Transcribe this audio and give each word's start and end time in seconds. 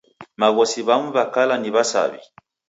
Maghosi 0.41 0.79
w'amu 0.87 1.09
w'a 1.15 1.25
kala 1.33 1.55
ni 1.59 1.69
wa'saw'i. 1.75 2.19